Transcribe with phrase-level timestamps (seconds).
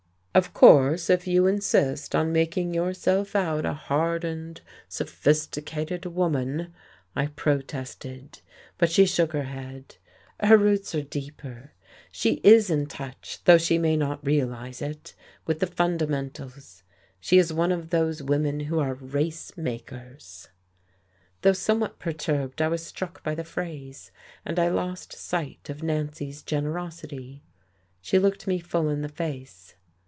[0.33, 6.73] "Of course, if you insist on making yourself out a hardened, sophisticated woman"
[7.17, 8.39] I protested.
[8.77, 9.97] But she shook her head.
[10.39, 11.73] "Her roots are deeper,
[12.13, 15.13] she is in touch, though she may not realize it,
[15.45, 16.83] with the fundamentals.
[17.19, 20.47] She is one of those women who are race makers."
[21.41, 24.11] Though somewhat perturbed, I was struck by the phrase.
[24.45, 27.43] And I lost sight of Nancy's generosity.
[27.99, 29.75] She looked me full in the face.